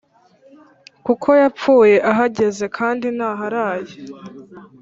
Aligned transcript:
kuko 1.05 1.29
yapfuye 1.41 1.95
ahagaze, 2.11 2.65
kandi 2.77 3.05
ntaharaye 3.15 3.93